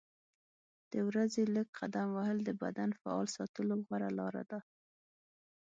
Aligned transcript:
د 0.91 0.93
ورځې 1.09 1.41
لږ 1.55 1.67
قدم 1.79 2.07
وهل 2.17 2.37
د 2.43 2.49
بدن 2.63 2.89
فعال 2.99 3.27
ساتلو 3.37 3.75
غوره 3.85 4.09
لاره 4.19 4.43
ده. 4.51 4.59